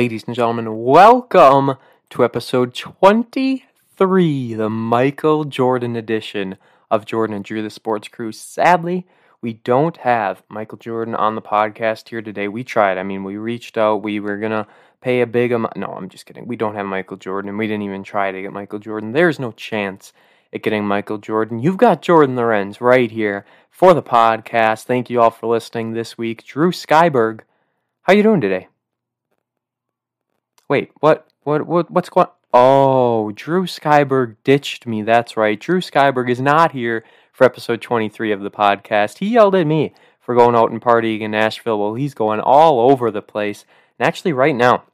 [0.00, 1.74] Ladies and gentlemen, welcome
[2.08, 6.56] to episode 23, the Michael Jordan edition
[6.90, 8.32] of Jordan and Drew the Sports Crew.
[8.32, 9.06] Sadly,
[9.42, 12.48] we don't have Michael Jordan on the podcast here today.
[12.48, 12.96] We tried.
[12.96, 14.02] I mean, we reached out.
[14.02, 14.66] We were going to
[15.02, 15.76] pay a big amount.
[15.76, 16.46] No, I'm just kidding.
[16.46, 19.12] We don't have Michael Jordan, and we didn't even try to get Michael Jordan.
[19.12, 20.14] There's no chance
[20.50, 21.58] at getting Michael Jordan.
[21.58, 24.84] You've got Jordan Lorenz right here for the podcast.
[24.84, 26.42] Thank you all for listening this week.
[26.46, 27.40] Drew Skyberg,
[28.04, 28.68] how you doing today?
[30.70, 31.26] Wait, what?
[31.42, 31.66] What?
[31.66, 31.90] What?
[31.90, 32.28] What's going?
[32.54, 35.02] Oh, Drew Skyberg ditched me.
[35.02, 35.58] That's right.
[35.58, 37.02] Drew Skyberg is not here
[37.32, 39.18] for episode 23 of the podcast.
[39.18, 41.80] He yelled at me for going out and partying in Nashville.
[41.80, 43.64] Well, he's going all over the place.
[43.98, 44.84] And actually, right now,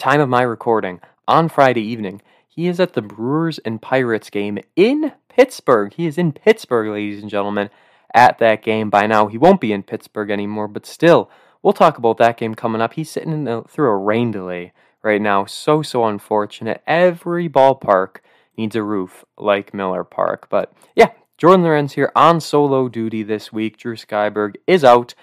[0.00, 4.58] time of my recording on Friday evening, he is at the Brewers and Pirates game
[4.74, 5.94] in Pittsburgh.
[5.94, 7.70] He is in Pittsburgh, ladies and gentlemen,
[8.12, 8.90] at that game.
[8.90, 11.30] By now, he won't be in Pittsburgh anymore, but still,
[11.62, 12.94] we'll talk about that game coming up.
[12.94, 14.72] He's sitting a, through a rain delay
[15.04, 15.44] right now.
[15.44, 16.82] So, so unfortunate.
[16.86, 18.16] Every ballpark
[18.56, 20.48] needs a roof like Miller Park.
[20.48, 23.76] But yeah, Jordan Lorenz here on solo duty this week.
[23.76, 25.14] Drew Skyberg is out.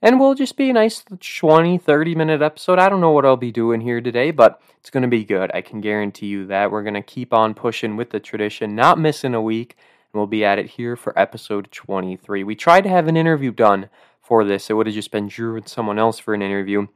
[0.00, 2.78] And we'll just be a nice 20, 30 minute episode.
[2.78, 5.50] I don't know what I'll be doing here today, but it's going to be good.
[5.54, 6.70] I can guarantee you that.
[6.70, 9.76] We're going to keep on pushing with the tradition, not missing a week.
[10.12, 12.44] And we'll be at it here for episode 23.
[12.44, 13.88] We tried to have an interview done
[14.20, 14.68] for this.
[14.68, 16.86] It would have just been Drew and someone else for an interview.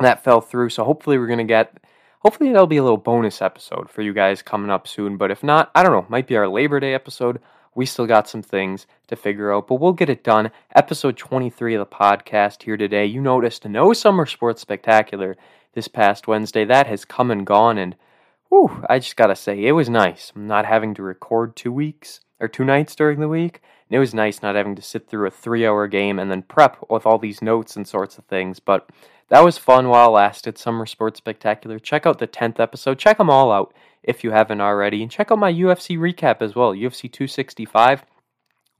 [0.00, 0.70] That fell through.
[0.70, 1.78] So hopefully, we're to get.
[2.20, 5.16] Hopefully, that'll be a little bonus episode for you guys coming up soon.
[5.16, 6.06] But if not, I don't know.
[6.08, 7.40] Might be our Labor Day episode
[7.74, 10.50] we still got some things to figure out, but we'll get it done.
[10.74, 13.06] Episode 23 of the podcast here today.
[13.06, 15.36] You noticed no summer sports spectacular
[15.74, 16.64] this past Wednesday.
[16.64, 17.94] That has come and gone, and
[18.48, 20.32] whew, I just gotta say, it was nice.
[20.34, 23.62] Not having to record two weeks or two nights during the week.
[23.90, 26.42] And it was nice not having to sit through a three hour game and then
[26.42, 28.60] prep with all these notes and sorts of things.
[28.60, 28.88] But
[29.28, 30.58] that was fun while it lasted.
[30.58, 31.80] Summer Sports Spectacular.
[31.80, 32.98] Check out the 10th episode.
[32.98, 35.02] Check them all out if you haven't already.
[35.02, 36.72] And check out my UFC recap as well.
[36.72, 38.04] UFC 265,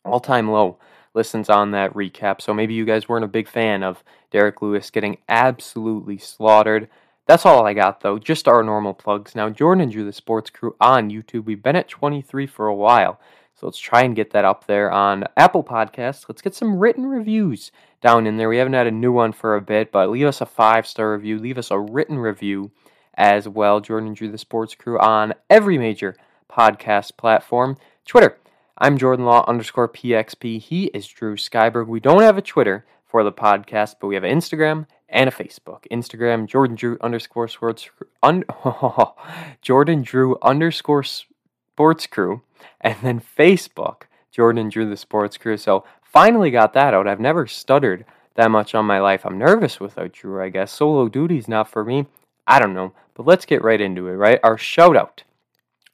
[0.05, 0.79] all time low
[1.13, 2.41] listens on that recap.
[2.41, 6.89] So maybe you guys weren't a big fan of Derrick Lewis getting absolutely slaughtered.
[7.27, 9.35] That's all I got though, just our normal plugs.
[9.35, 12.75] Now, Jordan and Drew, the sports crew on YouTube, we've been at 23 for a
[12.75, 13.21] while.
[13.55, 16.27] So let's try and get that up there on Apple Podcasts.
[16.29, 18.49] Let's get some written reviews down in there.
[18.49, 21.13] We haven't had a new one for a bit, but leave us a five star
[21.13, 22.71] review, leave us a written review
[23.15, 23.81] as well.
[23.81, 26.17] Jordan Drew, the sports crew, on every major
[26.51, 27.77] podcast platform.
[28.07, 28.39] Twitter,
[28.79, 30.59] I'm Jordan Law underscore PXP.
[30.59, 31.87] He is Drew Skyberg.
[31.87, 35.33] We don't have a Twitter for the podcast, but we have an Instagram and a
[35.33, 35.85] Facebook.
[35.91, 37.91] Instagram, Jordan Drew underscore sports
[38.23, 38.45] un,
[39.63, 42.43] Jordan Drew underscore sports crew,
[42.81, 45.57] and then Facebook, Jordan Drew the sports crew.
[45.57, 47.07] So finally got that out.
[47.07, 48.05] I've never stuttered
[48.35, 49.27] that much on my life.
[49.27, 50.73] I'm nervous without Drew, I guess.
[50.73, 52.07] Solo duty's not for me.
[52.47, 52.93] I don't know.
[53.15, 54.41] But let's get right into it, right?
[54.43, 55.23] Our shout out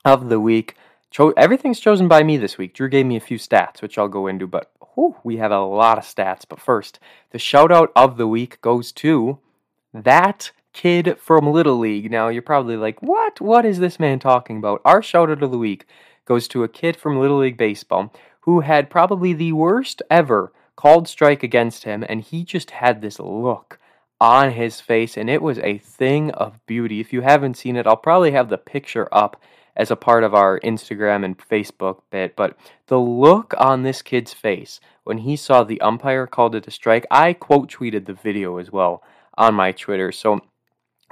[0.05, 0.77] of the week.
[1.11, 2.75] Cho- everything's chosen by me this week.
[2.75, 5.61] Drew gave me a few stats, which I'll go into, but whew, we have a
[5.61, 6.45] lot of stats.
[6.49, 6.99] But first,
[7.31, 9.39] the shout out of the week goes to
[9.93, 12.11] that kid from Little League.
[12.11, 13.41] Now, you're probably like, what?
[13.41, 14.83] What is this man talking about?
[14.85, 15.87] Our shout out of the week
[16.27, 21.09] goes to a kid from Little League Baseball who had probably the worst ever called
[21.09, 23.79] strike against him, and he just had this look
[24.21, 27.01] on his face, and it was a thing of beauty.
[27.01, 29.41] If you haven't seen it, I'll probably have the picture up
[29.75, 32.37] as a part of our Instagram and Facebook bit.
[32.37, 32.57] But
[32.87, 37.07] the look on this kid's face when he saw the umpire called it a strike,
[37.11, 39.03] I quote tweeted the video as well
[39.37, 40.13] on my Twitter.
[40.13, 40.41] So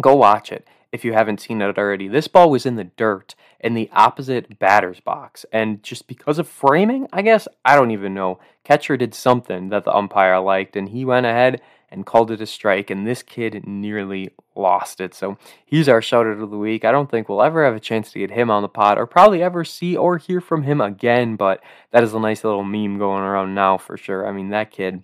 [0.01, 2.06] go watch it if you haven't seen it already.
[2.06, 5.44] This ball was in the dirt in the opposite batter's box.
[5.53, 8.38] And just because of framing, I guess, I don't even know.
[8.62, 11.60] Catcher did something that the umpire liked, and he went ahead
[11.91, 15.15] and called it a strike, and this kid nearly lost it.
[15.15, 16.84] So he's our shout out of the week.
[16.84, 19.06] I don't think we'll ever have a chance to get him on the pod or
[19.06, 21.60] probably ever see or hear from him again, but
[21.91, 24.28] that is a nice little meme going around now for sure.
[24.28, 25.03] I mean, that kid,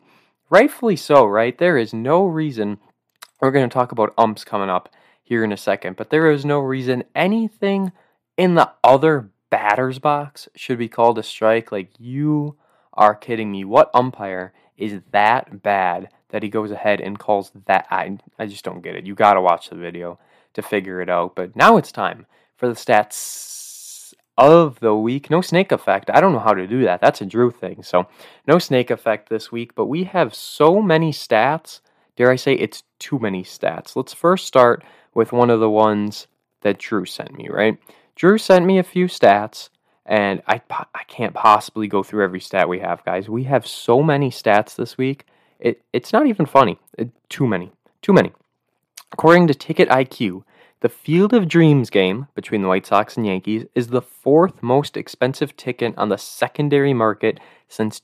[0.51, 1.59] rightfully so, right?
[1.59, 2.79] There is no reason.
[3.41, 4.89] We're going to talk about umps coming up
[5.31, 7.93] here in a second, but there is no reason anything
[8.37, 11.71] in the other batter's box should be called a strike.
[11.71, 12.57] Like, you
[12.95, 13.65] are kidding me.
[13.65, 17.87] What umpire is that bad that he goes ahead and calls that.
[17.93, 19.07] I, I just don't get it.
[19.07, 20.19] You got to watch the video
[20.55, 21.37] to figure it out.
[21.37, 25.31] But now it's time for the stats of the week.
[25.31, 26.11] No snake effect.
[26.13, 27.01] I don't know how to do that.
[27.01, 27.85] That's a Drew thing.
[27.85, 28.09] So
[28.49, 29.77] no snake effect this week.
[29.77, 31.83] But we have so many stats.
[32.17, 33.97] Dare I say it's too many stats.
[33.97, 34.85] Let's first start
[35.15, 36.27] with one of the ones
[36.63, 37.79] that Drew sent me, right?
[38.15, 39.71] Drew sent me a few stats,
[40.05, 43.29] and I, I can't possibly go through every stat we have, guys.
[43.29, 45.25] We have so many stats this week
[45.61, 46.79] it, it's not even funny.
[46.97, 47.71] It, too many.
[48.03, 48.33] Too many.
[49.13, 50.43] According to Ticket IQ,
[50.81, 54.97] the Field of Dreams game between the White Sox and Yankees is the fourth most
[54.97, 58.01] expensive ticket on the secondary market since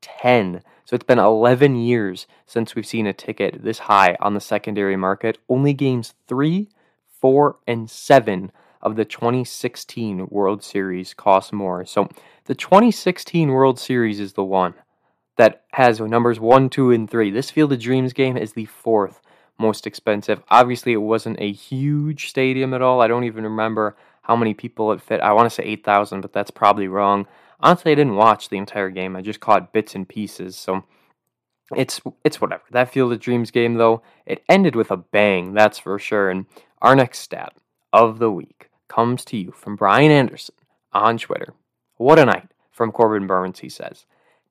[0.00, 0.62] 2010.
[0.84, 4.96] So it's been 11 years since we've seen a ticket this high on the secondary
[4.96, 5.38] market.
[5.48, 6.68] Only games 3,
[7.20, 8.52] 4, and 7
[8.82, 11.84] of the 2016 World Series cost more.
[11.84, 12.08] So
[12.46, 14.74] the 2016 World Series is the one
[15.36, 17.30] that has numbers 1, 2, and 3.
[17.30, 19.20] This Field of Dreams game is the fourth
[19.58, 20.42] most expensive.
[20.48, 23.00] Obviously, it wasn't a huge stadium at all.
[23.00, 25.20] I don't even remember how many people it fit.
[25.20, 27.26] I want to say 8,000, but that's probably wrong.
[27.62, 29.16] Honestly, I didn't watch the entire game.
[29.16, 30.56] I just caught bits and pieces.
[30.56, 30.84] So
[31.76, 32.62] it's it's whatever.
[32.70, 36.30] That Field of Dreams game though, it ended with a bang, that's for sure.
[36.30, 36.46] And
[36.82, 37.54] our next stat
[37.92, 40.54] of the week comes to you from Brian Anderson
[40.92, 41.54] on Twitter.
[41.96, 44.06] What a night from Corbin Burnes, he says.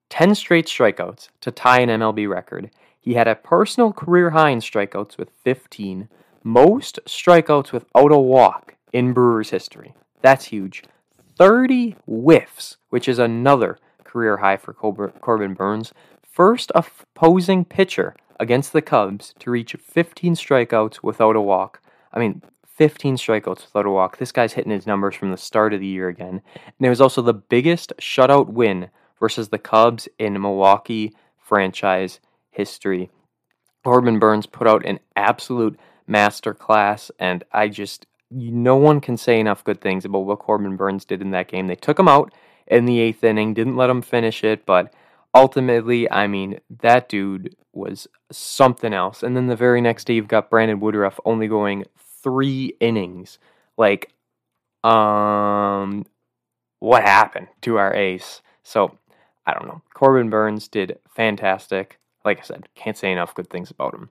[0.09, 2.71] 10 straight strikeouts to tie an MLB record.
[2.99, 6.09] He had a personal career high in strikeouts with 15,
[6.43, 9.93] most strikeouts without a walk in Brewers history.
[10.21, 10.83] That's huge.
[11.39, 15.93] 30 whiffs, which is another career high for Corbin Burnes,
[16.39, 21.81] First opposing pitcher against the Cubs to reach 15 strikeouts without a walk.
[22.13, 24.17] I mean, 15 strikeouts without a walk.
[24.17, 26.41] This guy's hitting his numbers from the start of the year again.
[26.55, 28.89] And it was also the biggest shutout win
[29.19, 32.21] versus the Cubs in Milwaukee franchise
[32.51, 33.09] history.
[33.83, 35.77] Corbin Burnes put out an absolute
[36.07, 41.05] masterclass, and I just, no one can say enough good things about what Corbin Burnes
[41.05, 41.67] did in that game.
[41.67, 42.33] They took him out
[42.67, 44.93] in the eighth inning, didn't let him finish it, but
[45.33, 49.23] ultimately, I mean, that dude was something else.
[49.23, 51.85] And then the very next day, you've got Brandon Woodruff only going
[52.23, 53.39] three innings.
[53.77, 54.13] Like,
[54.83, 56.05] um,
[56.79, 58.41] what happened to our ace?
[58.63, 58.97] So,
[59.45, 59.81] I don't know.
[59.93, 61.99] Corbin Burnes did fantastic.
[62.23, 64.09] Like I said, can't say enough good things about him.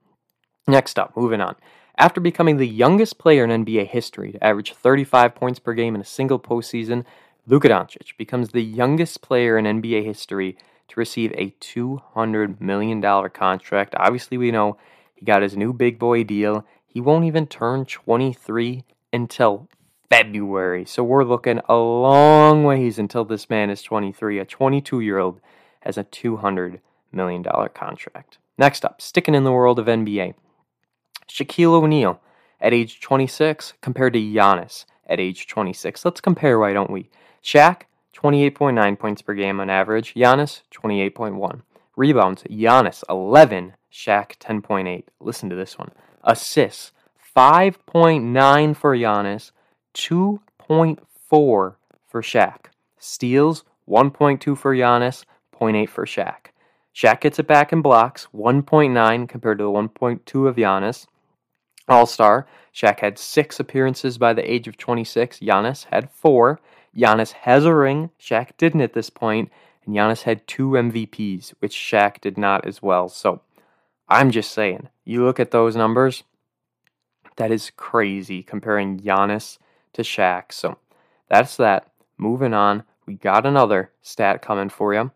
[0.66, 1.56] Next up, moving on.
[1.98, 6.00] After becoming the youngest player in NBA history to average 35 points per game in
[6.00, 7.04] a single postseason,
[7.44, 10.56] Luka Doncic becomes the youngest player in NBA history
[10.86, 13.96] to receive a $200 million contract.
[13.98, 14.76] Obviously, we know
[15.16, 16.64] he got his new big boy deal.
[16.86, 19.66] He won't even turn 23 until
[20.08, 20.84] February.
[20.84, 24.38] So we're looking a long ways until this man is 23.
[24.38, 25.40] A 22 year old
[25.80, 26.78] has a $200
[27.10, 27.42] million
[27.74, 28.38] contract.
[28.56, 30.34] Next up, sticking in the world of NBA,
[31.28, 32.20] Shaquille O'Neal
[32.60, 36.04] at age 26 compared to Giannis at age 26.
[36.04, 37.10] Let's compare, why don't we?
[37.42, 37.82] Shaq,
[38.14, 40.14] 28.9 points per game on average.
[40.14, 41.62] Giannis, 28.1.
[41.96, 43.74] Rebounds, Giannis, 11.
[43.92, 45.04] Shaq, 10.8.
[45.20, 45.90] Listen to this one.
[46.24, 46.92] Assists,
[47.36, 49.52] 5.9 for Giannis,
[49.94, 50.98] 2.4
[51.30, 51.76] for
[52.14, 52.56] Shaq.
[52.98, 55.24] Steals, 1.2 for Giannis,
[55.58, 56.52] 0.8 for Shaq.
[56.94, 61.06] Shaq gets it back in blocks, 1.9 compared to the 1.2 of Giannis.
[61.88, 65.40] All star, Shaq had six appearances by the age of 26.
[65.40, 66.60] Giannis had four.
[66.96, 68.10] Giannis has a ring.
[68.20, 69.50] Shaq didn't at this point,
[69.84, 73.08] and Giannis had two MVPs, which Shaq did not as well.
[73.08, 73.40] So
[74.08, 76.24] I'm just saying, you look at those numbers,
[77.36, 79.58] that is crazy comparing Giannis
[79.94, 80.52] to Shaq.
[80.52, 80.78] So
[81.28, 81.90] that's that.
[82.16, 85.12] Moving on, we got another stat coming for you.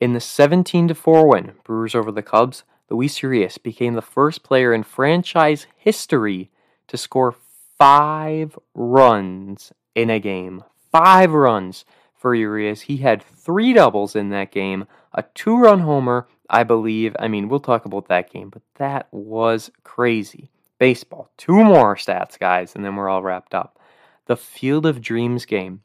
[0.00, 4.72] In the 17 4 win, Brewers over the Cubs, Luis Urias became the first player
[4.72, 6.50] in franchise history
[6.86, 7.34] to score
[7.78, 12.82] five runs in a game five runs for Urias.
[12.82, 17.14] He had three doubles in that game, a two run homer, I believe.
[17.18, 20.50] I mean, we'll talk about that game, but that was crazy.
[20.78, 21.30] Baseball.
[21.36, 23.78] Two more stats, guys, and then we're all wrapped up.
[24.26, 25.82] The Field of Dreams game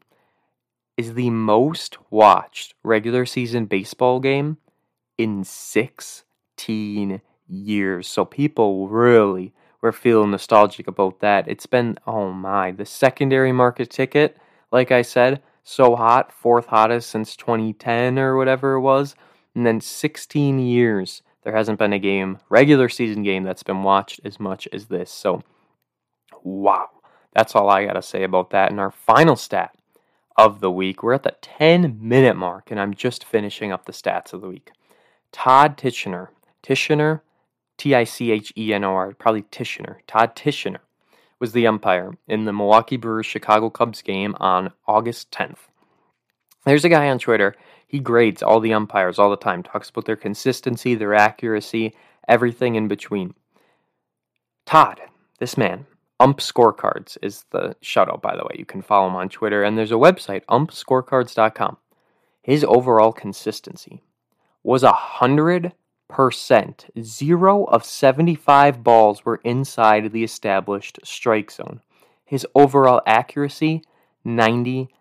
[0.97, 4.57] is the most watched regular season baseball game
[5.17, 5.43] in
[6.63, 8.07] 16 years.
[8.07, 11.47] So people really were feeling nostalgic about that.
[11.47, 14.37] It's been, oh my, the secondary market ticket
[14.71, 19.15] like I said, so hot, fourth hottest since 2010 or whatever it was.
[19.53, 24.19] And then 16 years, there hasn't been a game, regular season game, that's been watched
[24.23, 25.11] as much as this.
[25.11, 25.43] So,
[26.41, 26.89] wow.
[27.33, 28.71] That's all I got to say about that.
[28.71, 29.75] And our final stat
[30.37, 33.91] of the week, we're at the 10 minute mark, and I'm just finishing up the
[33.91, 34.71] stats of the week.
[35.31, 36.29] Todd Tichenor,
[36.63, 37.21] Tichenor,
[37.77, 40.79] T I C H E N O R, probably Tichenor, Todd Tichenor
[41.39, 45.57] was the umpire in the Milwaukee Brewers Chicago Cubs game on August 10th.
[46.65, 47.53] There's a guy on Twitter.
[47.85, 51.93] He grades all the umpires all the time, talks about their consistency, their accuracy,
[52.29, 53.33] everything in between.
[54.65, 55.01] Todd,
[55.39, 55.85] this man,
[56.17, 58.55] Ump Scorecards is the shutout, by the way.
[58.57, 61.75] You can follow him on Twitter, and there's a website, umpscorecards.com.
[62.41, 64.01] His overall consistency
[64.63, 65.73] was 100
[66.07, 66.87] percent.
[67.01, 71.81] Zero of 75 balls were inside the established strike zone.
[72.25, 73.83] His overall accuracy,
[74.25, 74.91] 99%.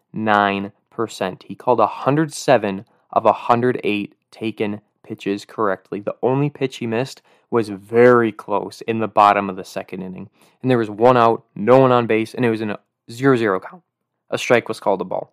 [1.45, 6.01] He called 107 of 108 taken pitches correctly.
[6.01, 10.31] The only pitch he missed was very close in the bottom of the second inning.
[10.63, 12.81] And there was one out, no one on base, and it was in a
[13.11, 13.83] 0 0 count.
[14.31, 15.33] A strike was called a ball.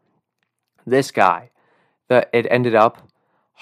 [0.86, 1.52] This guy,
[2.08, 3.09] the, it ended up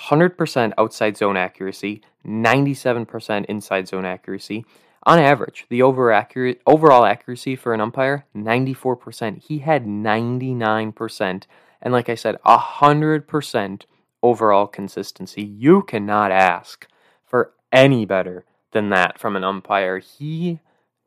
[0.06, 4.66] 100% outside zone accuracy, 97% inside zone accuracy.
[5.04, 9.42] On average, the over accurate, overall accuracy for an umpire, 94%.
[9.44, 11.44] He had 99%.
[11.82, 13.82] And like I said, 100%
[14.22, 15.44] overall consistency.
[15.44, 16.88] You cannot ask
[17.26, 20.00] for any better than that from an umpire.
[20.00, 20.60] He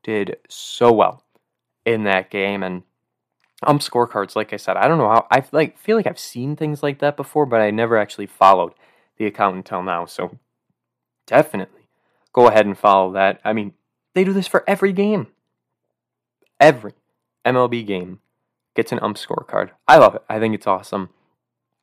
[0.02, 1.23] did so well
[1.85, 2.82] in that game and
[3.62, 4.76] ump scorecards like I said.
[4.76, 7.60] I don't know how I like feel like I've seen things like that before, but
[7.60, 8.72] I never actually followed
[9.16, 10.06] the account until now.
[10.06, 10.38] So
[11.26, 11.88] definitely
[12.32, 13.40] go ahead and follow that.
[13.44, 13.74] I mean,
[14.14, 15.28] they do this for every game.
[16.58, 16.94] Every
[17.44, 18.20] MLB game
[18.74, 19.70] gets an ump scorecard.
[19.88, 20.22] I love it.
[20.28, 21.10] I think it's awesome.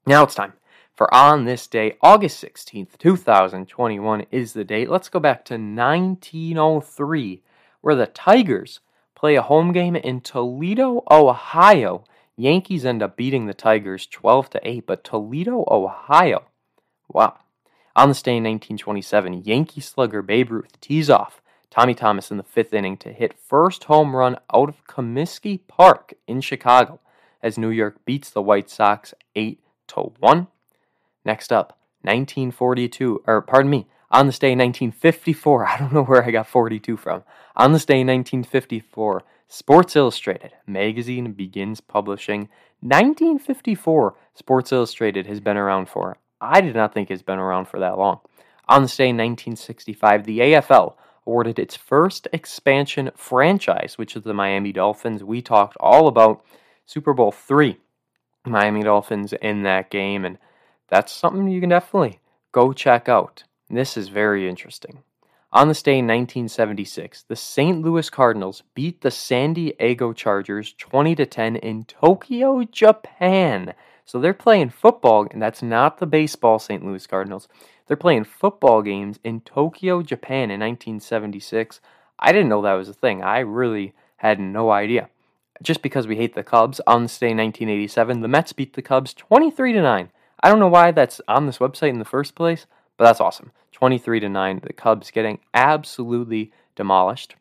[0.06, 0.54] Now it's time
[0.98, 4.90] for on this day, August 16th, 2021 is the date.
[4.90, 7.44] Let's go back to 1903,
[7.82, 8.80] where the Tigers
[9.18, 12.04] play a home game in Toledo, Ohio.
[12.36, 16.44] Yankees end up beating the Tigers 12 to 8, but Toledo, Ohio.
[17.12, 17.40] Wow.
[17.96, 22.44] On this day in 1927, Yankee slugger Babe Ruth tees off Tommy Thomas in the
[22.44, 27.00] fifth inning to hit first home run out of Comiskey Park in Chicago
[27.42, 30.48] as New York beats the White Sox 8 to 1.
[31.26, 36.24] Next up, 1942, or pardon me, on this day in 1954, I don't know where
[36.24, 37.24] I got 42 from.
[37.56, 42.50] On this day in 1954, Sports Illustrated magazine begins publishing.
[42.82, 46.18] 1954, Sports Illustrated has been around for.
[46.40, 48.20] I did not think it's been around for that long.
[48.70, 50.96] On this day in 1965, the AFL
[51.26, 55.24] awarded its first expansion franchise, which is the Miami Dolphins.
[55.24, 56.44] We talked all about
[56.86, 57.78] Super Bowl three,
[58.46, 60.38] Miami Dolphins in that game, and
[60.88, 62.20] that's something you can definitely
[62.52, 63.44] go check out.
[63.70, 65.04] This is very interesting.
[65.52, 67.82] On this day in 1976, the St.
[67.82, 73.74] Louis Cardinals beat the San Diego Chargers 20 to 10 in Tokyo, Japan.
[74.06, 76.86] So they're playing football, and that's not the baseball St.
[76.86, 77.50] Louis Cardinals.
[77.88, 81.82] They're playing football games in Tokyo, Japan in 1976.
[82.20, 83.22] I didn't know that was a thing.
[83.22, 85.10] I really had no idea.
[85.62, 88.82] Just because we hate the Cubs, on this day in 1987, the Mets beat the
[88.82, 90.10] Cubs 23 to 9.
[90.42, 92.66] I don't know why that's on this website in the first place,
[92.98, 93.52] but that's awesome.
[93.72, 97.36] 23 to 9, the Cubs getting absolutely demolished.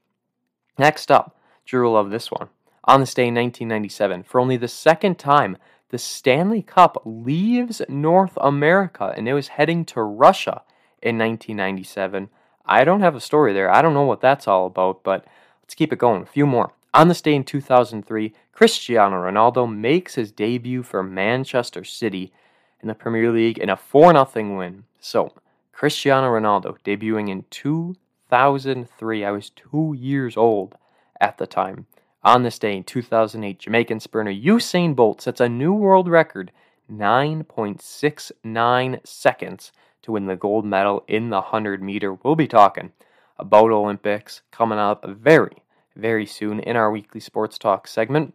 [0.79, 2.49] Next up, Drew will love this one.
[2.85, 5.57] On this day in 1997, for only the second time,
[5.89, 10.63] the Stanley Cup leaves North America and it was heading to Russia
[11.03, 12.29] in 1997.
[12.65, 13.73] I don't have a story there.
[13.73, 15.25] I don't know what that's all about, but
[15.63, 16.23] let's keep it going.
[16.23, 16.73] A few more.
[16.93, 22.33] On this day in 2003, Cristiano Ronaldo makes his debut for Manchester City
[22.81, 24.85] in the Premier League in a 4 0 win.
[25.01, 25.33] So,
[25.77, 29.25] Cristiano Ronaldo debuting in 2003.
[29.27, 30.75] I was two years old
[31.21, 31.85] at the time.
[32.23, 36.51] On this day in 2008, Jamaican sprinter Usain Bolt sets a new world record
[36.91, 42.15] 9.69 seconds to win the gold medal in the 100 meter.
[42.15, 42.93] We'll be talking
[43.39, 45.63] about Olympics coming up very,
[45.95, 48.33] very soon in our weekly sports talk segment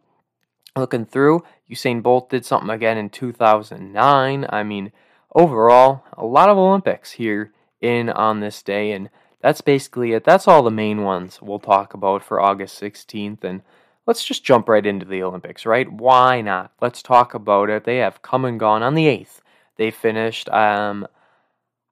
[0.75, 4.45] looking through, Usain Bolt did something again in 2009.
[4.49, 4.91] I mean,
[5.33, 9.09] overall, a lot of Olympics here in on this day, and
[9.41, 10.23] that's basically it.
[10.23, 13.43] That's all the main ones we'll talk about for August 16th.
[13.43, 13.61] And
[14.05, 15.91] let's just jump right into the Olympics, right?
[15.91, 16.71] Why not?
[16.81, 17.83] Let's talk about it.
[17.83, 19.41] They have come and gone on the 8th.
[19.77, 20.47] They finished.
[20.49, 21.07] Um,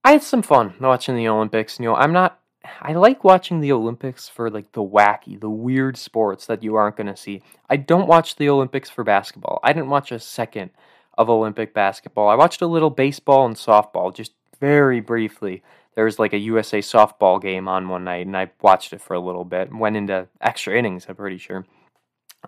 [0.04, 1.80] I had some fun watching the Olympics.
[1.80, 2.40] You know, I'm not
[2.82, 6.98] I like watching the Olympics for like the wacky, the weird sports that you aren't
[6.98, 7.42] going to see.
[7.70, 9.60] I don't watch the Olympics for basketball.
[9.64, 10.72] I didn't watch a second
[11.20, 12.30] of Olympic basketball.
[12.30, 15.62] I watched a little baseball and softball just very briefly.
[15.94, 19.16] There was like a USA softball game on one night and I watched it for
[19.16, 19.72] a little bit.
[19.74, 21.66] Went into extra innings, I'm pretty sure.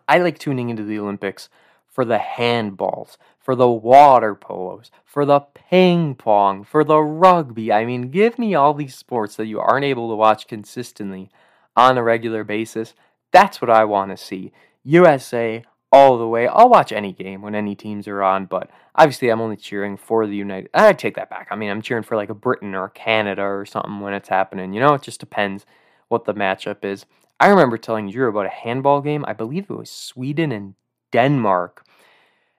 [0.07, 1.49] I like tuning into the Olympics
[1.85, 7.73] for the handballs, for the water polos, for the ping pong, for the rugby.
[7.73, 11.29] I mean, give me all these sports that you aren't able to watch consistently
[11.75, 12.93] on a regular basis.
[13.33, 14.53] That's what I want to see.
[14.85, 16.48] USA all the way.
[16.48, 20.25] I'll watch any game when any teams are on, but obviously I'm only cheering for
[20.25, 20.69] the United.
[20.74, 21.48] I take that back.
[21.51, 24.74] I mean, I'm cheering for like a Britain or Canada or something when it's happening.
[24.74, 25.65] You know, it just depends
[26.07, 27.05] what the matchup is.
[27.39, 29.25] I remember telling you about a handball game.
[29.27, 30.75] I believe it was Sweden and
[31.12, 31.86] Denmark.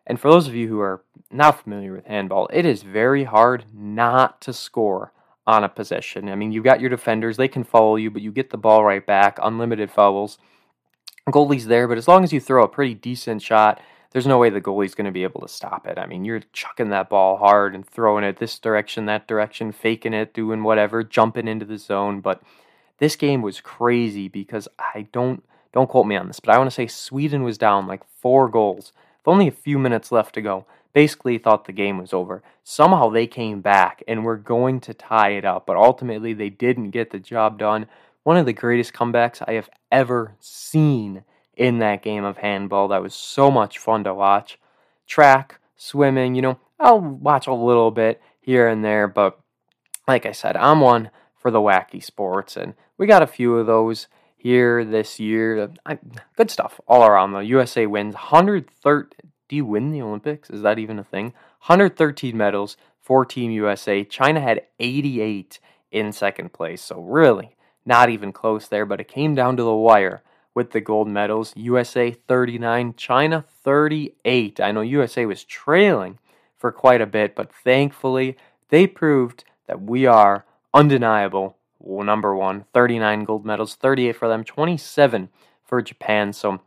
[0.06, 3.64] And for those of you who are not familiar with handball, it is very hard
[3.72, 5.12] not to score
[5.46, 6.28] on a possession.
[6.28, 8.84] I mean, you've got your defenders, they can follow you, but you get the ball
[8.84, 10.38] right back, unlimited fouls.
[11.30, 14.50] Goalie's there, but as long as you throw a pretty decent shot, there's no way
[14.50, 15.98] the goalie's going to be able to stop it.
[15.98, 20.14] I mean, you're chucking that ball hard and throwing it this direction, that direction, faking
[20.14, 22.20] it, doing whatever, jumping into the zone.
[22.20, 22.42] But
[22.98, 26.68] this game was crazy because I don't don't quote me on this, but I want
[26.68, 28.92] to say Sweden was down like four goals
[29.24, 30.66] with only a few minutes left to go.
[30.92, 32.42] Basically, thought the game was over.
[32.62, 36.90] Somehow they came back and were going to tie it up, but ultimately they didn't
[36.90, 37.86] get the job done.
[38.24, 41.24] One of the greatest comebacks I have ever seen
[41.54, 42.88] in that game of handball.
[42.88, 44.58] That was so much fun to watch.
[45.06, 49.38] Track, swimming, you know, I'll watch a little bit here and there, but
[50.06, 53.66] like I said, I'm one for the wacky sports, and we got a few of
[53.66, 55.70] those here this year.
[55.86, 55.98] I,
[56.36, 57.32] good stuff all around.
[57.32, 59.16] The USA wins 130.
[59.48, 60.50] Do you win the Olympics?
[60.50, 61.26] Is that even a thing?
[61.66, 64.04] 113 medals for Team USA.
[64.04, 65.60] China had 88
[65.90, 69.74] in second place, so really not even close there, but it came down to the
[69.74, 70.22] wire
[70.54, 71.52] with the gold medals.
[71.56, 74.60] USA 39, China 38.
[74.60, 76.18] I know USA was trailing
[76.56, 78.36] for quite a bit, but thankfully
[78.68, 82.64] they proved that we are undeniable number one.
[82.72, 85.28] 39 gold medals, 38 for them, 27
[85.64, 86.32] for Japan.
[86.32, 86.60] So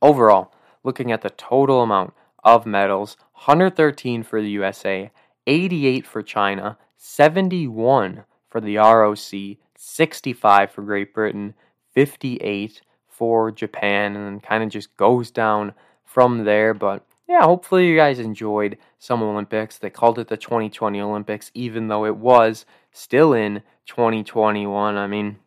[0.00, 5.10] overall, looking at the total amount of medals 113 for the USA,
[5.46, 11.54] 88 for China, 71 for the ROC, 65 for Great Britain,
[11.92, 15.74] 58 for Japan, and kind of just goes down
[16.04, 16.72] from there.
[16.72, 19.78] But yeah, hopefully you guys enjoyed some Olympics.
[19.78, 24.96] They called it the 2020 Olympics, even though it was still in 2021.
[24.96, 25.38] I mean,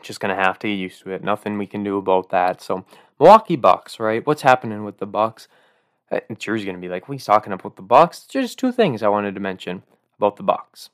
[0.00, 1.24] just gonna have to get used to it.
[1.24, 2.62] Nothing we can do about that.
[2.62, 2.84] So
[3.18, 4.24] Milwaukee Bucks, right?
[4.24, 5.48] What's happening with the Bucks?
[6.12, 9.02] Eh, Drew's gonna be like, "What are you talking about the Bucks?" Just two things
[9.02, 9.82] I wanted to mention
[10.18, 10.90] about the Bucks.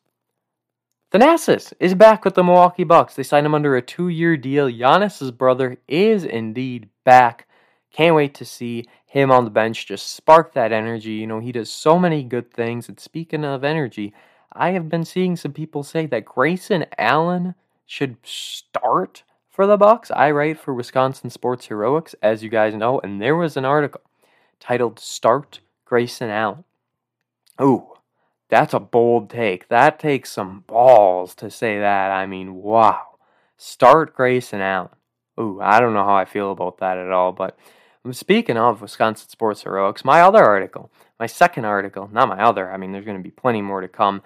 [1.12, 3.14] Thanasis is back with the Milwaukee Bucks.
[3.14, 4.68] They signed him under a two-year deal.
[4.68, 7.46] Giannis's brother is indeed back.
[7.92, 11.12] Can't wait to see him on the bench just spark that energy.
[11.12, 12.88] You know, he does so many good things.
[12.88, 14.12] And speaking of energy,
[14.52, 17.54] I have been seeing some people say that Grayson Allen
[17.86, 20.10] should start for the Bucks.
[20.10, 24.00] I write for Wisconsin Sports Heroics, as you guys know, and there was an article
[24.58, 26.64] titled "Start Grayson Allen."
[27.62, 27.95] Ooh,
[28.48, 29.68] that's a bold take.
[29.68, 32.10] That takes some balls to say that.
[32.10, 33.18] I mean, wow.
[33.56, 34.90] Start Grayson Allen.
[35.38, 37.32] Ooh, I don't know how I feel about that at all.
[37.32, 37.58] But
[38.04, 42.70] um, speaking of Wisconsin Sports Heroics, my other article, my second article, not my other,
[42.70, 44.22] I mean, there's going to be plenty more to come.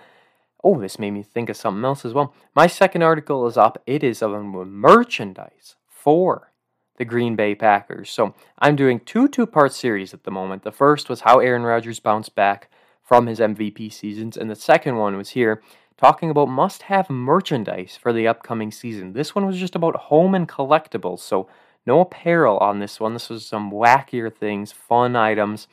[0.62, 2.35] Oh, this made me think of something else as well.
[2.54, 3.83] My second article is up.
[3.87, 6.52] It is of merchandise for
[6.98, 8.11] the Green Bay Packers.
[8.11, 10.64] So I'm doing two two part series at the moment.
[10.64, 12.70] The first was how Aaron Rodgers bounced back
[13.11, 14.37] from his MVP seasons.
[14.37, 15.61] And the second one was here
[15.96, 19.14] talking about must have merchandise for the upcoming season.
[19.14, 21.49] This one was just about home and collectibles, so
[21.85, 23.12] no apparel on this one.
[23.12, 25.66] This was some wackier things, fun items,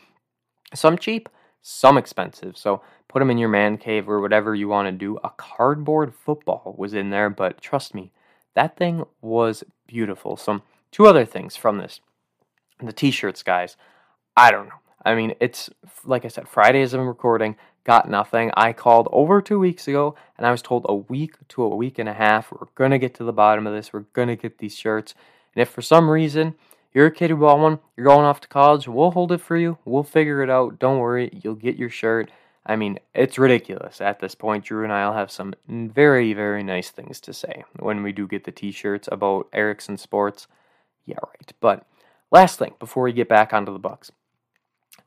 [0.73, 1.29] some cheap,
[1.61, 2.57] some expensive.
[2.57, 5.19] So put them in your man cave or whatever you want to do.
[5.23, 8.11] A cardboard football was in there, but trust me,
[8.55, 10.37] that thing was beautiful.
[10.37, 12.01] Some two other things from this.
[12.81, 13.77] The t-shirts, guys.
[14.35, 14.86] I don't know.
[15.05, 15.69] I mean, it's
[16.05, 18.51] like I said, Friday as I'm recording, got nothing.
[18.55, 21.99] I called over two weeks ago and I was told a week to a week
[21.99, 23.93] and a half, we're going to get to the bottom of this.
[23.93, 25.15] We're going to get these shirts.
[25.55, 26.55] And if for some reason
[26.93, 29.55] you're a kid who bought one, you're going off to college, we'll hold it for
[29.55, 29.77] you.
[29.85, 30.79] We'll figure it out.
[30.79, 32.29] Don't worry, you'll get your shirt.
[32.65, 34.65] I mean, it's ridiculous at this point.
[34.65, 38.43] Drew and I'll have some very, very nice things to say when we do get
[38.43, 40.47] the t shirts about Ericsson Sports.
[41.05, 41.53] Yeah, right.
[41.61, 41.85] But
[42.29, 44.11] last thing before we get back onto the Bucks.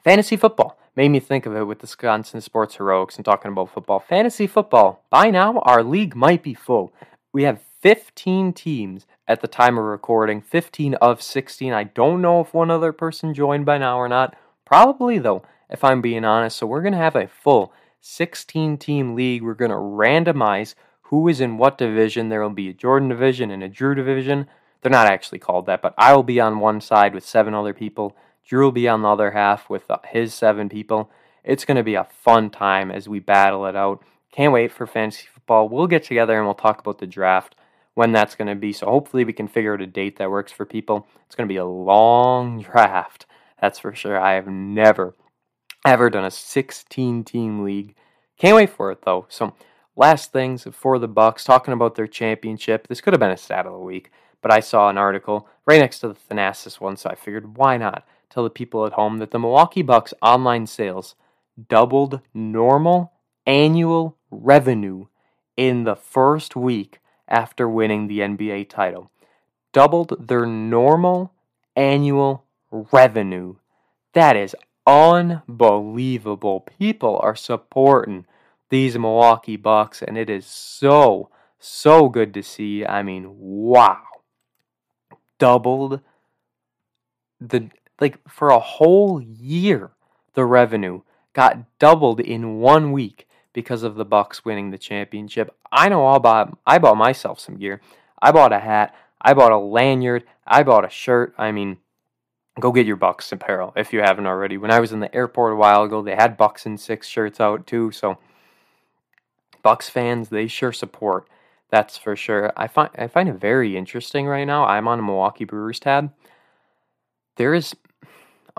[0.03, 4.01] Fantasy football made me think of it with Wisconsin Sports Heroics and talking about football.
[4.01, 5.05] Fantasy football.
[5.11, 6.95] By now, our league might be full.
[7.35, 11.75] We have 15 teams at the time of recording, 15 of 16.
[11.75, 14.35] I don't know if one other person joined by now or not.
[14.65, 16.57] Probably, though, if I'm being honest.
[16.57, 19.43] So we're going to have a full 16 team league.
[19.43, 22.31] We're going to randomize who is in what division.
[22.31, 24.47] There will be a Jordan division and a Drew division.
[24.81, 27.75] They're not actually called that, but I will be on one side with seven other
[27.75, 28.17] people.
[28.47, 31.11] Drew will be on the other half with uh, his seven people.
[31.45, 34.03] It's going to be a fun time as we battle it out.
[34.33, 35.69] Can't wait for fantasy football.
[35.69, 37.55] We'll get together and we'll talk about the draft
[37.95, 38.73] when that's going to be.
[38.73, 41.07] So hopefully we can figure out a date that works for people.
[41.27, 43.27] It's going to be a long draft.
[43.61, 44.19] That's for sure.
[44.19, 45.15] I have never
[45.87, 47.95] ever done a 16 team league.
[48.39, 49.27] Can't wait for it though.
[49.29, 49.55] So
[49.97, 52.89] last things for the Bucks talking about their championship.
[52.89, 54.11] This could have been a stat of the week,
[54.43, 57.77] but I saw an article right next to the Thanasis one, so I figured why
[57.77, 58.07] not?
[58.31, 61.15] Tell the people at home that the Milwaukee Bucks online sales
[61.69, 63.13] doubled normal
[63.47, 65.07] annual revenue
[65.57, 69.11] in the first week after winning the NBA title.
[69.73, 71.33] Doubled their normal
[71.77, 73.57] annual revenue.
[74.15, 76.61] That is unbelievable.
[76.79, 78.27] People are supporting
[78.71, 82.85] these Milwaukee Bucks, and it is so, so good to see.
[82.85, 84.03] I mean, wow.
[85.39, 86.01] Doubled
[87.41, 89.91] the, like, for a whole year,
[90.35, 95.55] the revenue got doubled in one week because of the Bucks winning the championship.
[95.73, 97.81] I know I bought I bought myself some gear.
[98.23, 101.35] I bought a hat, I bought a lanyard, I bought a shirt.
[101.39, 101.79] I mean,
[102.59, 104.57] go get your Bucks apparel if you haven't already.
[104.57, 107.41] When I was in the airport a while ago, they had Bucks and Six shirts
[107.41, 108.19] out too, so
[109.63, 111.29] Bucks fans, they sure support.
[111.71, 112.53] That's for sure.
[112.57, 114.65] I find I find it very interesting right now.
[114.65, 116.13] I'm on a Milwaukee Brewers tab.
[117.37, 117.75] There is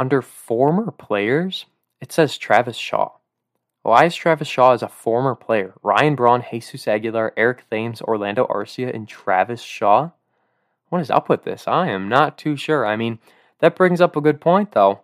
[0.02, 1.68] under former players,
[2.00, 3.12] it says Travis Shaw.
[3.84, 5.76] Why is Travis Shaw is a former player?
[5.84, 10.10] Ryan Braun, Jesus Aguilar, Eric Thames, Orlando Arcia, and Travis Shaw?
[10.90, 11.68] What is up with this?
[11.68, 12.84] I am not too sure.
[12.84, 13.20] I mean,
[13.60, 15.02] that brings up a good point, though.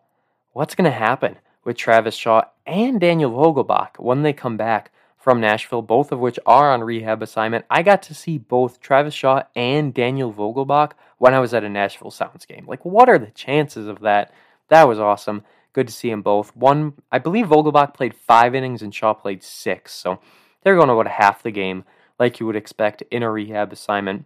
[0.53, 5.39] What's going to happen with Travis Shaw and Daniel Vogelbach when they come back from
[5.39, 7.65] Nashville, both of which are on rehab assignment?
[7.69, 11.69] I got to see both Travis Shaw and Daniel Vogelbach when I was at a
[11.69, 12.65] Nashville Sounds game.
[12.67, 14.33] Like, what are the chances of that?
[14.69, 15.43] That was awesome.
[15.73, 16.55] Good to see them both.
[16.55, 20.19] One, I believe Vogelbach played five innings and Shaw played six, so
[20.63, 21.83] they're going about half the game,
[22.19, 24.25] like you would expect in a rehab assignment.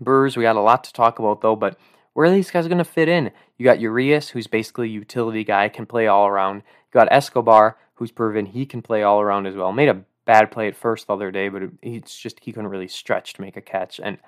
[0.00, 1.78] Brewers, we got a lot to talk about though, but
[2.14, 3.30] where are these guys going to fit in?
[3.58, 6.56] You got Urias, who's basically a utility guy, can play all around.
[6.56, 9.72] You got Escobar, who's proven he can play all around as well.
[9.72, 12.88] Made a bad play at first the other day, but it's just he couldn't really
[12.88, 14.00] stretch to make a catch.
[14.02, 14.18] And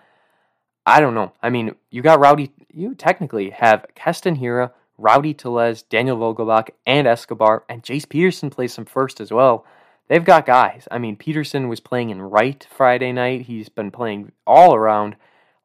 [0.85, 1.33] I don't know.
[1.43, 2.53] I mean, you got Rowdy.
[2.73, 8.73] You technically have Keston Hiura, Rowdy Tellez, Daniel Vogelbach, and Escobar, and Jace Peterson plays
[8.73, 9.67] some first as well.
[10.09, 10.87] They've got guys.
[10.91, 13.43] I mean, Peterson was playing in right Friday night.
[13.43, 15.17] He's been playing all around.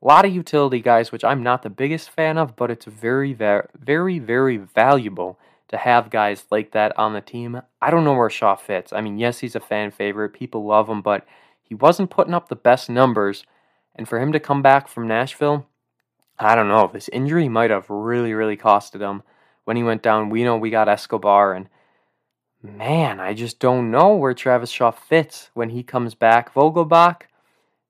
[0.01, 3.33] A lot of utility guys, which I'm not the biggest fan of, but it's very,
[3.33, 7.61] very, very valuable to have guys like that on the team.
[7.81, 8.91] I don't know where Shaw fits.
[8.91, 10.33] I mean, yes, he's a fan favorite.
[10.33, 11.25] People love him, but
[11.61, 13.43] he wasn't putting up the best numbers.
[13.95, 15.67] And for him to come back from Nashville,
[16.39, 16.89] I don't know.
[16.91, 19.23] This injury might have really, really costed him
[19.65, 20.29] when he went down.
[20.29, 21.69] We know we got Escobar, and
[22.61, 26.53] man, I just don't know where Travis Shaw fits when he comes back.
[26.53, 27.23] Vogelbach,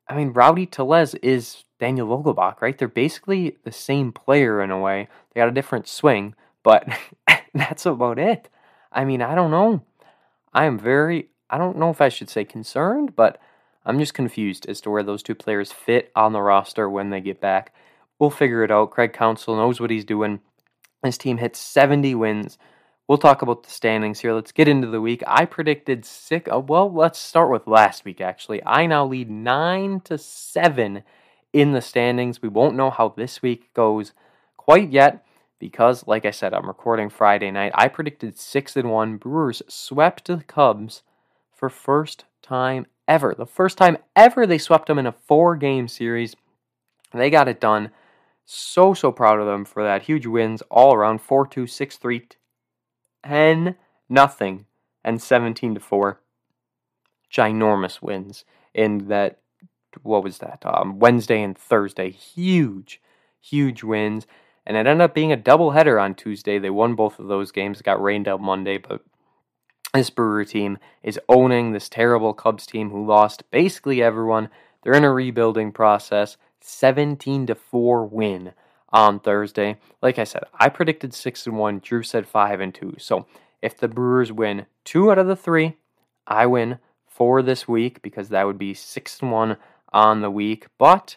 [0.07, 2.77] I mean, Rowdy Tellez is Daniel Vogelbach, right?
[2.77, 5.09] They're basically the same player in a way.
[5.33, 6.87] They got a different swing, but
[7.53, 8.49] that's about it.
[8.91, 9.81] I mean, I don't know.
[10.53, 13.39] I am very, I don't know if I should say concerned, but
[13.85, 17.21] I'm just confused as to where those two players fit on the roster when they
[17.21, 17.73] get back.
[18.19, 18.91] We'll figure it out.
[18.91, 20.39] Craig Counsell knows what he's doing.
[21.03, 22.57] His team hit 70 wins.
[23.07, 24.33] We'll talk about the standings here.
[24.33, 25.23] Let's get into the week.
[25.25, 26.51] I predicted six.
[26.51, 28.61] Uh, well, let's start with last week, actually.
[28.65, 31.03] I now lead 9 to 7
[31.53, 32.41] in the standings.
[32.41, 34.13] We won't know how this week goes
[34.57, 35.25] quite yet
[35.59, 37.71] because, like I said, I'm recording Friday night.
[37.75, 39.17] I predicted 6 and 1.
[39.17, 41.03] Brewers swept the Cubs
[41.55, 43.33] for first time ever.
[43.37, 46.35] The first time ever they swept them in a four game series.
[47.13, 47.91] They got it done.
[48.49, 50.03] So, so proud of them for that.
[50.03, 52.27] Huge wins all around 4 2, 6 3,
[53.25, 53.75] 10
[54.07, 54.65] nothing,
[55.03, 56.21] and 17 to 4.
[57.29, 59.39] Ginormous wins in that,
[60.01, 60.63] what was that?
[60.65, 62.09] Um, Wednesday and Thursday.
[62.09, 63.01] Huge,
[63.41, 64.25] huge wins.
[64.65, 66.57] And it ended up being a doubleheader on Tuesday.
[66.57, 69.01] They won both of those games, got rained out Monday, but
[69.93, 74.49] this Brewer team is owning this terrible Cubs team who lost basically everyone.
[74.83, 76.37] They're in a rebuilding process.
[76.67, 78.53] 17 to 4 win
[78.89, 79.77] on Thursday.
[80.01, 82.95] Like I said, I predicted 6 and 1, Drew said 5 and 2.
[82.99, 83.25] So,
[83.61, 85.77] if the Brewers win 2 out of the 3,
[86.27, 89.57] I win 4 this week because that would be 6 and 1
[89.93, 90.67] on the week.
[90.77, 91.15] But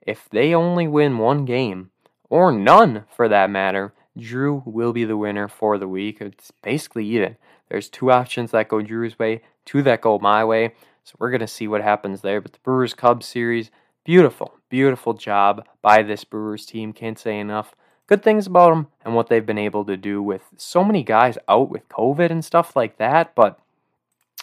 [0.00, 1.90] if they only win one game
[2.30, 6.20] or none for that matter, Drew will be the winner for the week.
[6.20, 7.36] It's basically even.
[7.68, 10.74] There's two options that go Drew's way, two that go my way.
[11.04, 12.40] So we're going to see what happens there.
[12.40, 13.70] But the Brewers Cubs series,
[14.04, 16.94] Beautiful, beautiful job by this Brewers team.
[16.94, 20.44] Can't say enough good things about them and what they've been able to do with
[20.56, 23.34] so many guys out with COVID and stuff like that.
[23.34, 23.60] But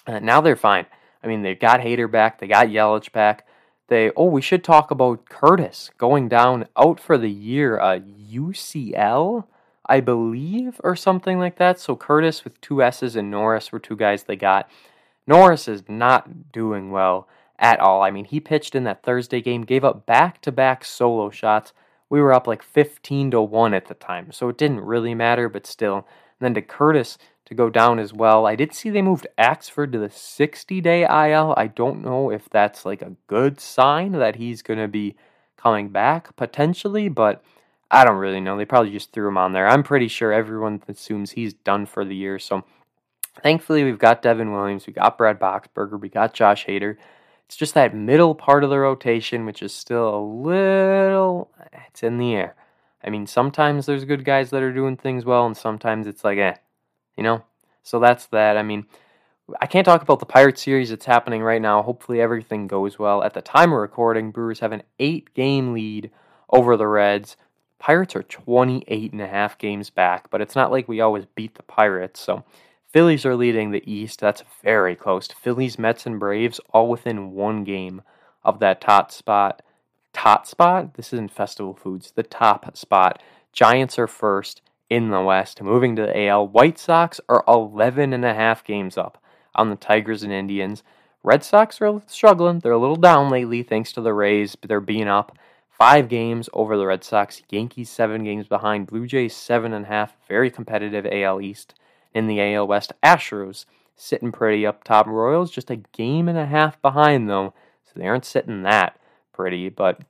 [0.06, 0.86] uh, now they're fine.
[1.24, 3.48] I mean, they got Hader back, they got Yelich back.
[3.88, 9.46] They oh, we should talk about Curtiss going down out for the year, uh, UCL,
[9.88, 11.80] I believe, or something like that.
[11.80, 14.70] So Curtiss with two S's and Norris were two guys they got.
[15.26, 17.28] Norris is not doing well
[17.60, 18.02] at all.
[18.02, 21.74] I mean, he pitched in that Thursday game, gave up back to back solo shots.
[22.10, 25.48] We were up like 15 to 1 at the time, so it didn't really matter,
[25.50, 25.98] but still.
[25.98, 26.06] And
[26.40, 28.46] then to Curtiss to go down as well.
[28.46, 31.54] I did see they moved Axford to the 60 day IL.
[31.58, 35.16] I don't know if that's like a good sign that he's going to be
[35.58, 37.44] coming back potentially, but
[37.92, 38.56] I don't really know.
[38.56, 39.68] They probably just threw him on there.
[39.68, 42.38] I'm pretty sure everyone assumes he's done for the year.
[42.38, 42.64] So
[43.42, 46.98] thankfully, we've got Devin Williams, we got Brad Boxberger, we got Josh Hader.
[47.50, 51.50] It's just that middle part of the rotation, which is still a little,
[51.88, 52.56] it's in the air.
[53.04, 56.38] I mean, sometimes there's good guys that are doing things well, and sometimes it's like,
[56.38, 56.54] eh,
[57.18, 57.42] you know?
[57.82, 58.56] So that's that.
[58.56, 58.86] I mean,
[59.60, 60.92] I can't talk about the Pirates series.
[60.92, 61.82] that's happening right now.
[61.82, 63.24] Hopefully, everything goes well.
[63.24, 66.12] At the time of recording, Brewers have an eight game lead
[66.52, 67.36] over the Reds.
[67.80, 71.56] Pirates are 28 and a half games back, but it's not like we always beat
[71.56, 72.20] the Pirates.
[72.20, 72.44] So,
[72.92, 74.20] Phillies are leading the East.
[74.20, 75.28] That's very close.
[75.28, 78.02] Phillies, Mets, and Braves all within one game
[78.44, 79.62] of that top spot.
[80.12, 80.96] Top spot?
[80.96, 82.12] This isn't Festival Foods.
[82.12, 83.22] The top spot.
[83.54, 85.62] Giants are first in the West.
[85.62, 89.22] Moving to the AL, White Sox are 11 and a half games up
[89.54, 90.82] on the Tigers and Indians.
[91.22, 92.60] Red Sox are struggling.
[92.60, 95.38] They're a little down lately thanks to the Rays, but they're being up
[95.70, 97.44] five games over the Red Sox.
[97.52, 98.88] Yankees seven games behind.
[98.88, 100.16] Blue Jays seven and a half.
[100.28, 101.76] Very competitive AL East.
[102.14, 105.06] In the AL West, Astros sitting pretty up top.
[105.08, 107.54] Royals just a game and a half behind though,
[107.86, 109.00] so they aren't sitting that
[109.34, 109.70] pretty.
[109.70, 110.02] But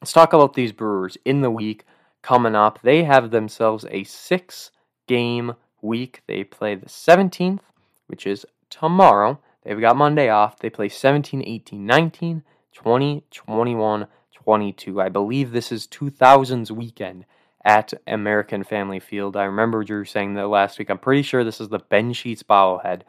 [0.00, 1.84] let's talk about these Brewers in the week
[2.22, 2.80] coming up.
[2.82, 4.70] They have themselves a six
[5.06, 6.22] game week.
[6.26, 7.60] They play the 17th,
[8.06, 9.38] which is tomorrow.
[9.62, 10.58] They've got Monday off.
[10.58, 15.00] They play 17, 18, 19, 20, 21, 22.
[15.00, 17.24] I believe this is 2000's weekend
[17.64, 19.36] at American Family Field.
[19.36, 20.90] I remember Drew saying that last week.
[20.90, 23.02] I'm pretty sure this is the Ben Sheets bobblehead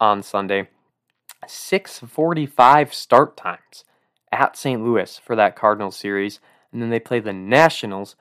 [0.00, 0.68] on Sunday.
[1.46, 3.84] 6:45 start times
[4.30, 4.82] at St.
[4.82, 6.40] Louis for that Cardinals series,
[6.72, 8.16] and then they play the Nationals,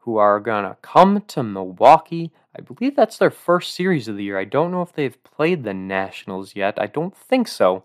[0.00, 4.38] who are gonna come to Milwaukee I believe that's their first series of the year.
[4.38, 6.80] I don't know if they've played the Nationals yet.
[6.80, 7.82] I don't think so.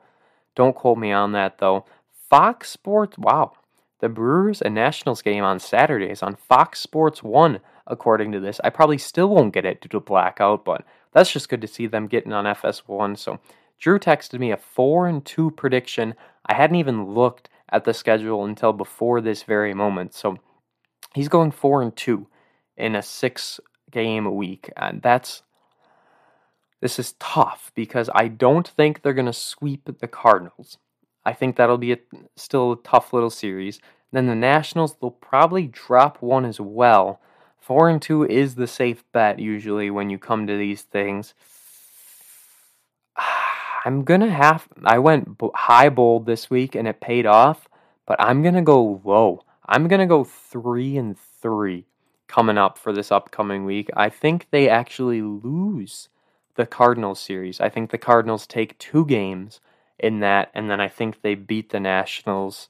[0.56, 1.86] Don't quote me on that though.
[2.30, 3.54] Fox Sports, wow.
[4.00, 8.62] The Brewers and Nationals game on Saturdays on Fox Sports 1, according to this.
[8.64, 11.88] I probably still won't get it due to blackout, but that's just good to see
[11.88, 13.18] them getting on FS1.
[13.18, 13.40] So
[13.78, 16.16] Drew texted me a 4 and 2 prediction.
[16.46, 20.14] I hadn't even looked at the schedule until before this very moment.
[20.14, 20.38] So
[21.14, 22.28] he's going 4 and 2
[22.78, 23.60] in a 6
[23.92, 24.72] game week.
[24.78, 25.44] And that's
[26.82, 30.78] this is tough because I don't think they're going to sweep the Cardinals.
[31.30, 32.00] I think that'll be a,
[32.36, 33.80] still a tough little series.
[34.12, 37.22] Then the Nationals, they'll probably drop one as well.
[37.60, 41.36] Four and two is the safe bet usually when you come to these things.
[43.86, 44.68] I'm gonna have.
[44.84, 47.70] I went high bold this week and it paid off,
[48.08, 49.44] but I'm gonna go low.
[49.68, 51.86] I'm gonna go three and three
[52.28, 53.92] coming up for this upcoming week.
[53.96, 56.10] I think they actually lose
[56.56, 57.62] the Cardinals series.
[57.62, 59.62] I think the Cardinals take two games
[60.00, 62.70] in that, and then I think they beat the Nationals.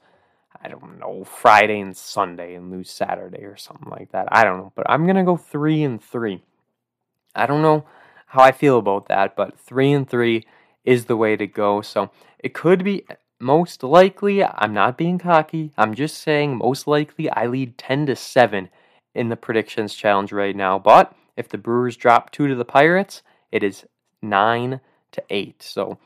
[0.62, 4.28] I don't know Friday and Sunday and lose Saturday or something like that.
[4.32, 6.44] I don't know, but I'm gonna go three and three.
[7.36, 7.86] I don't know
[8.28, 10.46] how I feel about that, but three and three
[10.84, 11.82] is the way to go.
[11.82, 13.06] So it could be
[13.40, 14.44] most likely.
[14.44, 15.72] I'm not being cocky.
[15.78, 18.70] I'm just saying most likely I lead ten to seven
[19.16, 20.78] in the predictions challenge right now.
[20.78, 23.86] But if the Brewers drop two to the Pirates, it is
[24.22, 25.64] nine to eight.
[25.64, 25.98] So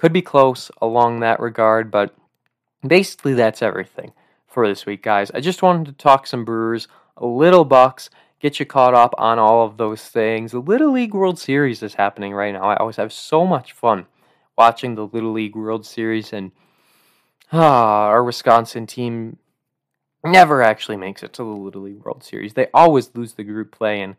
[0.00, 2.14] could be close along that regard, but
[2.86, 4.14] basically that's everything
[4.46, 5.30] for this week, guys.
[5.32, 8.08] I just wanted to talk some Brewers, a little Bucks,
[8.40, 10.52] get you caught up on all of those things.
[10.52, 12.62] The Little League World Series is happening right now.
[12.62, 14.06] I always have so much fun
[14.56, 16.52] watching the Little League World Series and
[17.52, 19.36] ah, our Wisconsin team
[20.24, 22.54] never actually makes it to the Little League World Series.
[22.54, 24.16] They always lose the group play, and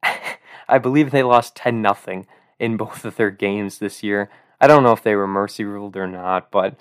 [0.68, 2.28] I believe they lost 10 nothing
[2.60, 4.30] in both of their games this year.
[4.60, 6.74] I don't know if they were mercy ruled or not, but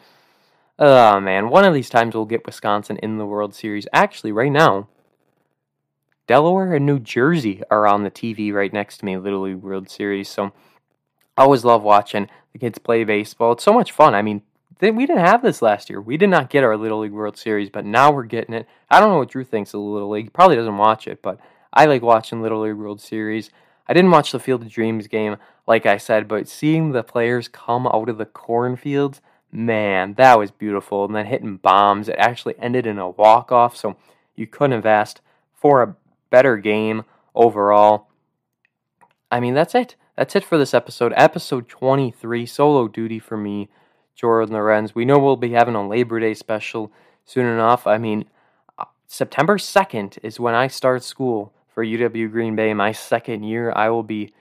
[0.79, 3.87] oh man, one of these times we'll get Wisconsin in the World Series.
[3.93, 4.87] Actually, right now,
[6.27, 9.89] Delaware and New Jersey are on the TV right next to me, Little League World
[9.89, 10.27] Series.
[10.27, 10.51] So
[11.37, 13.53] I always love watching the kids play baseball.
[13.53, 14.13] It's so much fun.
[14.13, 14.41] I mean,
[14.81, 16.01] we didn't have this last year.
[16.01, 18.67] We did not get our Little League World Series, but now we're getting it.
[18.89, 20.25] I don't know what Drew thinks of the Little League.
[20.25, 21.39] He probably doesn't watch it, but
[21.71, 23.49] I like watching Little League World Series.
[23.87, 27.47] I didn't watch the Field of Dreams game, like I said, but seeing the players
[27.47, 31.05] come out of the cornfields, man, that was beautiful.
[31.05, 33.97] And then hitting bombs, it actually ended in a walk off, so
[34.35, 35.21] you couldn't have asked
[35.53, 35.95] for a
[36.29, 37.03] better game
[37.35, 38.07] overall.
[39.29, 39.95] I mean, that's it.
[40.15, 41.13] That's it for this episode.
[41.15, 43.69] Episode 23, solo duty for me.
[44.17, 44.95] Jordan Lorenz.
[44.95, 46.91] We know we'll be having a Labor Day special
[47.23, 47.85] soon enough.
[47.85, 48.25] I mean,
[48.79, 52.73] uh, September 2nd is when I start school for UW Green Bay.
[52.73, 54.33] My second year, I will be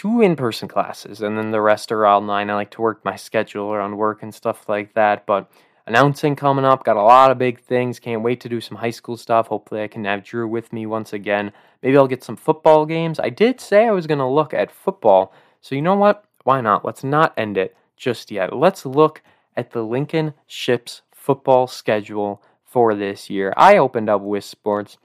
[0.00, 2.48] two in person classes, and then the rest are online.
[2.48, 5.26] I like to work my schedule around work and stuff like that.
[5.26, 5.52] But
[5.86, 7.98] announcing coming up, got a lot of big things.
[7.98, 9.48] Can't wait to do some high school stuff.
[9.48, 11.52] Hopefully, I can have Drew with me once again.
[11.82, 13.20] Maybe I'll get some football games.
[13.20, 15.34] I did say I was going to look at football.
[15.60, 16.24] So, you know what?
[16.44, 16.82] Why not?
[16.82, 18.56] Let's not end it just yet.
[18.56, 19.20] Let's look
[19.54, 23.52] at the Lincoln Ships football schedule for this year.
[23.54, 24.96] I opened up with sports.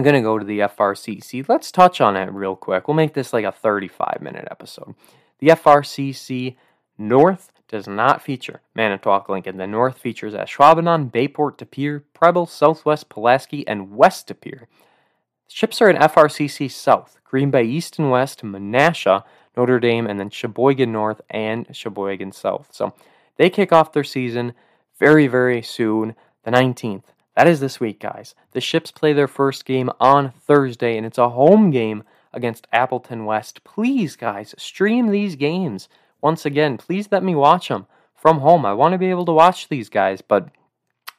[0.00, 1.46] I'm going to go to the FRCC.
[1.46, 2.88] Let's touch on it real quick.
[2.88, 4.94] We'll make this like a 35 minute episode.
[5.40, 6.56] The FRCC
[6.96, 9.58] North does not feature Manitowoc Lincoln.
[9.58, 14.68] The North features Ashwaubenon, Bayport, De Pere, Preble, Southwest Pulaski, and West De Pere.
[15.48, 20.30] Ships are in FRCC South, Green Bay East and West, Menasha, Notre Dame, and then
[20.30, 22.70] Sheboygan North and Sheboygan South.
[22.72, 22.94] So
[23.36, 24.54] they kick off their season
[24.98, 27.04] very, very soon, the 19th.
[27.36, 28.34] That is this week, guys.
[28.52, 33.24] The Ships play their first game on Thursday, and it's a home game against Appleton
[33.24, 33.64] West.
[33.64, 35.88] Please, guys, stream these games.
[36.20, 38.66] Once again, please let me watch them from home.
[38.66, 40.48] I want to be able to watch these guys, but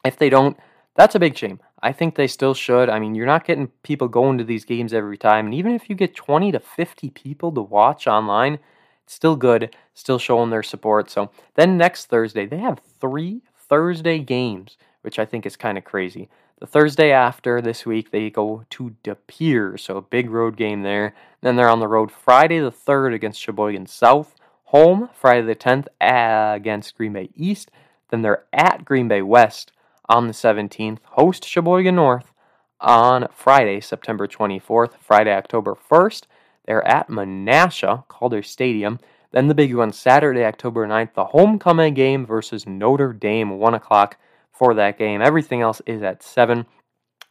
[0.06, 0.58] if they don't,
[0.96, 1.60] that's a big shame.
[1.82, 2.90] I think they still should.
[2.90, 5.46] I mean, you're not getting people going to these games every time.
[5.46, 8.60] And even if you get 20 to 50 people to watch online,
[9.04, 11.10] it's still good, still showing their support.
[11.10, 15.84] So then next Thursday, they have three Thursday games, which I think is kind of
[15.84, 16.30] crazy.
[16.60, 20.84] The Thursday after this week, they go to De Pere, so a big road game
[20.84, 21.16] there.
[21.42, 24.36] Then they're on the road Friday the 3rd against Sheboygan South,
[24.66, 27.72] home Friday the 10th against Green Bay East.
[28.10, 29.72] Then they're at Green Bay West
[30.08, 32.32] on the 17th, host Sheboygan North
[32.80, 36.24] on Friday, September 24th, Friday, October 1st.
[36.66, 39.00] They're at Menasha, Calder Stadium.
[39.32, 44.18] Then the big one, Saturday, October 9th, the homecoming game versus Notre Dame, 1 o'clock
[44.52, 45.22] for that game.
[45.22, 46.60] Everything else is at 7.
[46.60, 46.66] And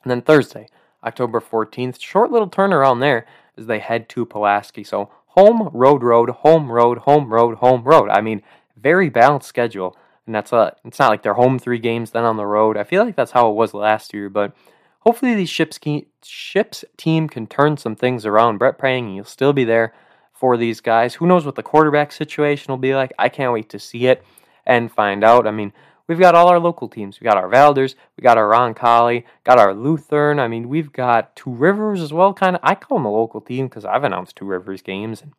[0.04, 0.68] then Thursday,
[1.04, 4.84] October 14th, short little turnaround there as they head to Pulaski.
[4.84, 8.08] So home, road, road, home, road, home, road, home, road.
[8.10, 8.42] I mean,
[8.76, 9.96] very balanced schedule
[10.30, 10.76] and that's a.
[10.84, 12.76] It's not like they're home three games, then on the road.
[12.76, 14.54] I feel like that's how it was last year, but
[15.00, 15.80] hopefully these ships
[16.22, 18.58] ships team can turn some things around.
[18.58, 19.92] Brett Praying, you'll still be there
[20.32, 21.14] for these guys.
[21.14, 23.12] Who knows what the quarterback situation will be like?
[23.18, 24.24] I can't wait to see it
[24.64, 25.48] and find out.
[25.48, 25.72] I mean,
[26.10, 27.20] we've got all our local teams.
[27.20, 30.40] We got our Valders, we got our Roncalli, got our Lutheran.
[30.40, 32.34] I mean, we've got Two Rivers as well.
[32.34, 35.32] Kind of, I call them a local team because I've announced Two Rivers games, and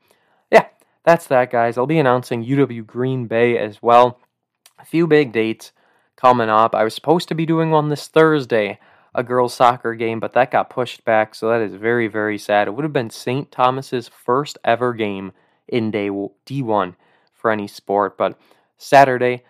[0.50, 0.68] yeah,
[1.04, 1.78] that's that, guys.
[1.78, 4.18] I'll be announcing UW Green Bay as well
[4.80, 5.74] a few big dates
[6.16, 6.74] coming up.
[6.74, 8.80] I was supposed to be doing one this Thursday,
[9.14, 12.70] a girls' soccer game, but that got pushed back, so that is very, very sad.
[12.70, 13.52] It would have been St.
[13.52, 15.34] Thomas's first ever game
[15.68, 16.96] in day D1
[17.34, 18.40] for any sport, but
[18.78, 19.44] Saturday,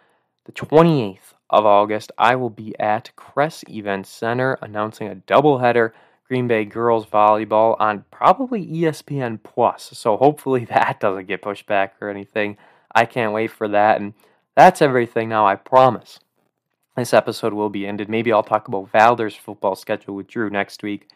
[0.53, 5.91] the 28th of August, I will be at Kress Event Center announcing a doubleheader
[6.27, 9.91] Green Bay girls volleyball on probably ESPN Plus.
[9.93, 12.57] So hopefully that doesn't get pushed back or anything.
[12.93, 14.13] I can't wait for that and
[14.55, 16.19] that's everything now, I promise.
[16.97, 18.09] This episode will be ended.
[18.09, 21.09] Maybe I'll talk about Valder's football schedule with Drew next week.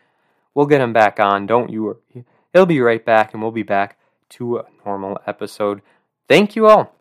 [0.54, 2.26] We'll get him back on, don't you worry.
[2.54, 5.82] He'll be right back, and we'll be back to a normal episode.
[6.30, 6.94] Thank you all.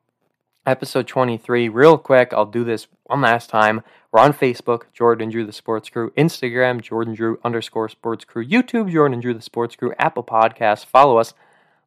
[0.67, 3.83] Episode 23, real quick, I'll do this one last time.
[4.11, 8.91] We're on Facebook, Jordan Drew the Sports Crew, Instagram, Jordan Drew underscore Sports Crew, YouTube,
[8.91, 10.87] Jordan Drew the Sports Crew, Apple Podcasts.
[10.87, 11.35] Follow us.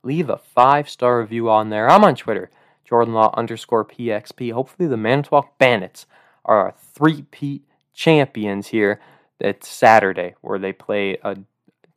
[0.03, 1.89] Leave a five star review on there.
[1.89, 2.51] I'm on Twitter
[2.85, 4.51] Jordan Law underscore PXP.
[4.51, 6.05] Hopefully, the Manitowoc Bandits
[6.45, 7.63] are our three-peat
[7.95, 9.01] champions here.
[9.39, 11.35] It's Saturday where they play a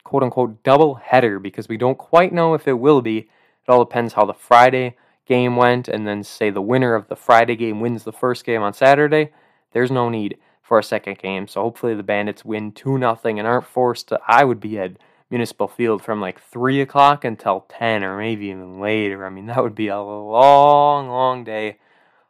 [0.02, 3.18] quote unquote double header because we don't quite know if it will be.
[3.18, 3.28] It
[3.68, 4.96] all depends how the Friday
[5.30, 8.62] game went, and then say the winner of the Friday game wins the first game
[8.62, 9.30] on Saturday.
[9.70, 11.46] There's no need for a second game.
[11.46, 14.18] So hopefully the Bandits win 2 nothing and aren't forced to.
[14.26, 14.96] I would be at
[15.30, 19.24] Municipal Field from like 3 o'clock until 10 or maybe even later.
[19.24, 21.78] I mean, that would be a long, long day.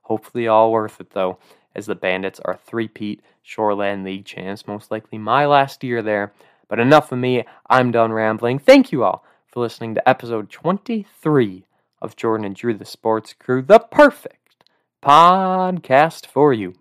[0.03, 1.39] Hopefully, all worth it though,
[1.75, 4.67] as the Bandits are three-peat Shoreland League champs.
[4.67, 6.35] Most likely my last year there.
[6.69, 7.45] But enough of me.
[7.71, 8.59] I'm done rambling.
[8.59, 11.65] Thank you all for listening to episode 23
[12.01, 14.65] of Jordan and Drew the Sports Crew, the perfect
[15.03, 16.75] podcast for you.